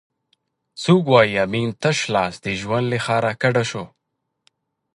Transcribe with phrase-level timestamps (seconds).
[0.81, 3.83] څوک وایي امین تش لاس د ژوند له ښاره کډه شو؟